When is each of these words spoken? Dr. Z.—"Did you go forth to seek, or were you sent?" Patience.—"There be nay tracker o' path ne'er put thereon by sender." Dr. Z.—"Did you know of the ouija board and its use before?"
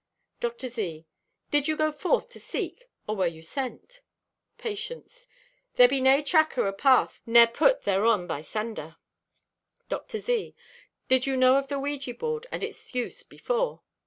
Dr. 0.39 0.67
Z.—"Did 0.67 1.67
you 1.67 1.77
go 1.77 1.91
forth 1.91 2.27
to 2.29 2.39
seek, 2.39 2.89
or 3.07 3.15
were 3.15 3.27
you 3.27 3.43
sent?" 3.43 4.01
Patience.—"There 4.57 5.87
be 5.87 6.01
nay 6.01 6.23
tracker 6.23 6.65
o' 6.65 6.73
path 6.73 7.21
ne'er 7.27 7.45
put 7.45 7.83
thereon 7.83 8.25
by 8.25 8.41
sender." 8.41 8.97
Dr. 9.89 10.17
Z.—"Did 10.17 11.27
you 11.27 11.37
know 11.37 11.57
of 11.57 11.67
the 11.67 11.77
ouija 11.77 12.15
board 12.15 12.47
and 12.51 12.63
its 12.63 12.95
use 12.95 13.21
before?" 13.21 13.83